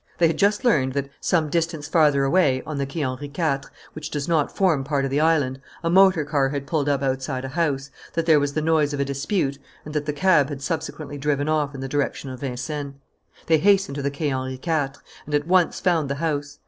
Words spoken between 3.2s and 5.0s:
IV, which does not form